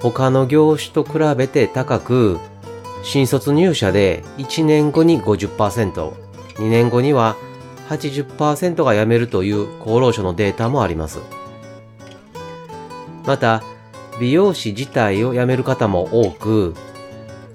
[0.00, 2.38] 他の業種と比べて高く、
[3.02, 6.12] 新卒入社で1年後に50%、
[6.56, 7.36] 2年後には
[7.88, 11.20] 80%が辞めるという厚労省のデータもあります。
[13.24, 13.62] また、
[14.20, 16.74] 美容師自体を辞める方も多く、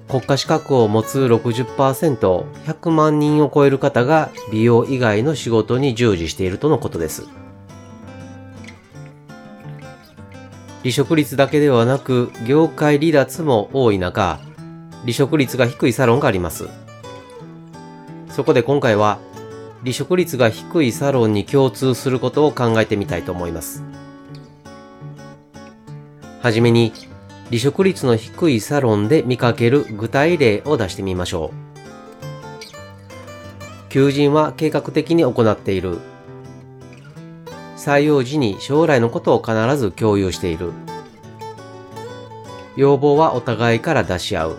[0.08, 7.26] 国家資格を持つ60%、100万人を超える方が美容以外の仕事に従事しているとのことです。
[10.82, 14.40] 離職率だけではなく、業界離脱も多い中、
[15.02, 16.68] 離職率が低いサロンがあります。
[18.28, 19.18] そこで今回は、
[19.82, 23.84] 離職率が低いサロンに共通することを考えてみたいと思います。
[26.40, 26.92] はじめに、
[27.46, 31.52] 離職率の低いサロンで見かける具体例を出してみましょ
[33.88, 33.88] う。
[33.88, 36.00] 求人は計画的に行っている。
[37.82, 40.72] 採用時に将来のことを必ず共有している。
[42.76, 44.56] 要望はお互いから出し合う。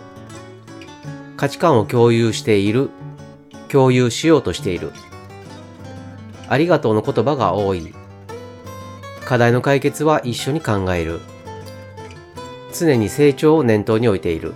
[1.38, 2.90] 価値観を共有している。
[3.70, 4.92] 共有しようとしている。
[6.50, 7.94] ありがとうの言葉が多い。
[9.24, 11.20] 課題の解決は一緒に考える。
[12.74, 14.52] 常に成長を念頭に置いている。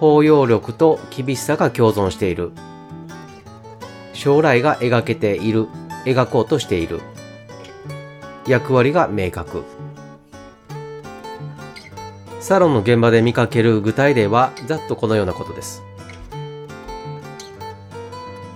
[0.00, 2.50] 包容力と厳しさが共存している。
[4.14, 5.68] 将来が描けている。
[6.04, 7.00] 描こうとしている。
[8.46, 9.64] 役割が明確。
[12.40, 15.82] サロンの現場で見かける具体例はざっとこのようなことです。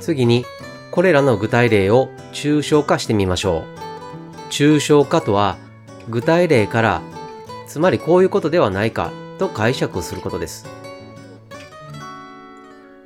[0.00, 0.44] 次に、
[0.92, 4.50] これらの具体例を抽象化してみましょう。
[4.50, 5.56] 抽象化とは、
[6.08, 7.02] 具体例から、
[7.66, 10.66] つまりこういうことではないかと解釈することです。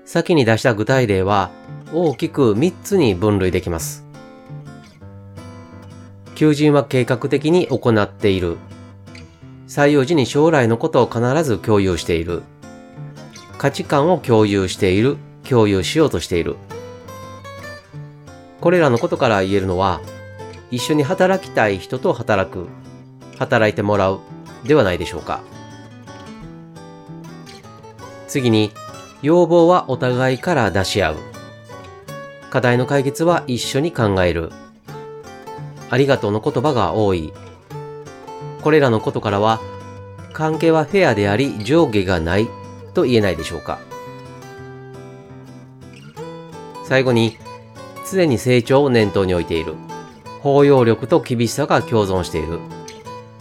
[0.04, 1.50] 先に出した具体例は
[1.92, 4.03] 大きく3つに分類できます。
[6.44, 8.58] 求人は計画的に行っている。
[9.66, 12.42] 採用時に将来のことを必ず共有している。
[13.56, 15.16] 価値観を共有している。
[15.48, 16.56] 共有しようとしている。
[18.60, 20.02] これらのことから言えるのは、
[20.70, 22.66] 一緒に働きたい人と働く。
[23.38, 24.20] 働いてもらう。
[24.64, 25.40] ではないでしょうか。
[28.28, 28.70] 次に、
[29.22, 31.16] 要望はお互いから出し合う。
[32.50, 34.52] 課題の解決は一緒に考える。
[35.94, 37.32] ありがとうの言葉が多い。
[38.62, 39.60] これらのことからは、
[40.32, 42.48] 関係はフェアであり上下がない
[42.94, 43.78] と言えないでしょうか。
[46.84, 47.38] 最後に、
[48.10, 49.74] 常に成長を念頭に置いている。
[50.40, 52.58] 包容力と厳しさが共存している。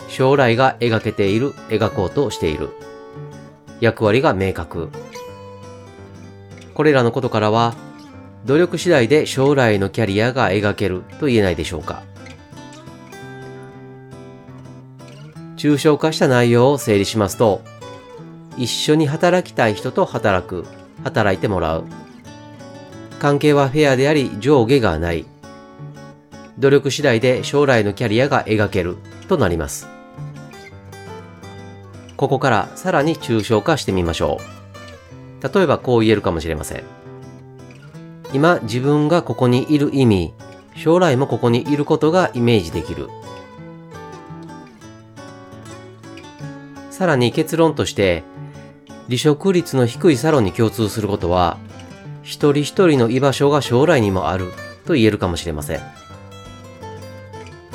[0.07, 2.69] 将来が描けている、描こうとしている。
[3.79, 4.89] 役割が明確。
[6.75, 7.73] これらのことからは、
[8.45, 12.03] 努力次第で将来のキャリアが描けると言えないでしょうか。
[15.63, 17.61] 抽象化した内容を整理しますと、
[18.57, 20.65] 一緒に働きたい人と働く、
[21.05, 21.85] 働いてもらう。
[23.17, 25.25] 関係はフェアであり上下がない。
[26.59, 28.97] 努力次第で将来のキャリアが描ける
[29.29, 29.87] となります。
[32.17, 34.41] ここからさらに抽象化してみましょ
[35.41, 35.55] う。
[35.55, 36.83] 例えばこう言えるかもしれません。
[38.33, 40.33] 今自分がここにいる意味、
[40.75, 43.07] 将来もここにいることがイメージできる。
[46.93, 48.21] さらに結論として、
[49.07, 51.57] 離職率の低いサロンに共通することは、
[52.21, 54.51] 一人一人の居場所が将来にもある
[54.85, 55.81] と言えるかもしれません。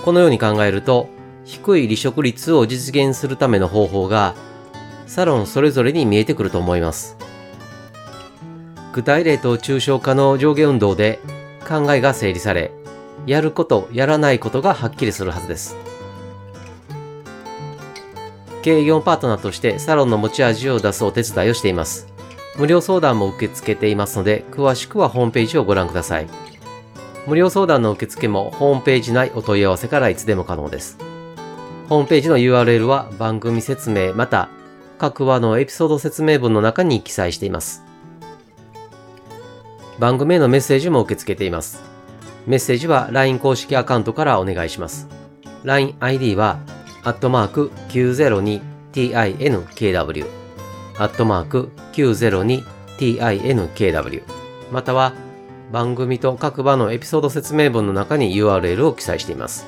[0.04, 1.08] このように考えると、
[1.44, 4.36] 低い離職率を実現するための方法が、
[5.08, 7.16] サロンそれぞれに見えてくると思います。
[8.92, 11.18] 具体例と抽象化の上下運動で
[11.68, 12.70] 考えが整理され、
[13.26, 15.87] やること、やらないことがはっきりするはずです。
[18.62, 22.06] 経営業パートナーとしてサロンの持ち味を出すお手伝いをしています。
[22.56, 26.26] 無料相談も受け付けていますので、詳しくはホームページをご覧ください。
[27.26, 30.98] 無料相談の受付もホームページ内お問い合わせからいつでも可能です。
[31.88, 34.48] ホームページの URL は番組説明また
[34.98, 37.84] 各話のエピソード説明文の中に記載しています。
[39.98, 41.82] 番組へのメッセージも受け付けています。
[42.46, 45.06] メッセージは LINE 公式アカウントからお願いします。
[45.64, 46.58] LINE ID は
[47.08, 50.26] アットマーク tinkw
[50.98, 54.22] アットマーク 902tinkw
[54.70, 55.14] または
[55.72, 59.64] 番組と各場のエピソード説明文の中に URL を記載しています。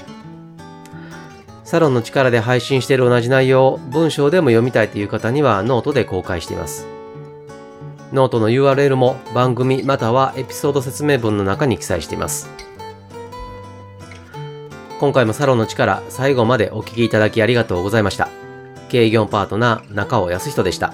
[1.64, 6.86] サロンの力で配信している同じ内容を文章でも読みたいという方にはノートで公開しています。
[8.12, 12.50] ノートの URL も番組またはエピソード説明文の中に記載しています。
[15.00, 18.28] 今回もサロンの力最後までお聴きいただきありがとうございました。
[18.90, 20.92] 経営業パートナー中尾康人でした。